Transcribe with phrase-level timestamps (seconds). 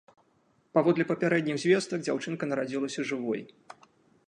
[0.77, 3.41] Паводле папярэдніх звестак, дзяўчынкай нарадзілася жывой.